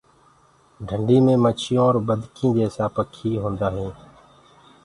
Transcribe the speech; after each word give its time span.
ڍنڊي 0.87 1.17
مي 1.25 1.33
مڇيونٚ 1.43 1.83
اور 1.85 1.95
بدڪينٚ 2.07 2.55
جيسآ 2.57 2.85
پکي 2.95 3.31
هوندآ 3.41 3.67
هينٚ۔ 3.75 3.95